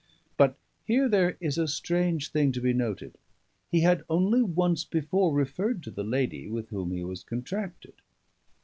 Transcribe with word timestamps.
But 0.35 0.57
here 0.83 1.07
there 1.07 1.37
is 1.39 1.59
a 1.59 1.67
strange 1.67 2.31
thing 2.31 2.51
to 2.53 2.59
be 2.59 2.73
noted. 2.73 3.19
He 3.69 3.81
had 3.81 4.03
only 4.09 4.41
once 4.41 4.83
before 4.83 5.31
referred 5.31 5.83
to 5.83 5.91
the 5.91 6.03
lady 6.03 6.47
with 6.49 6.69
whom 6.69 6.89
he 6.91 7.03
was 7.03 7.23
contracted. 7.23 7.93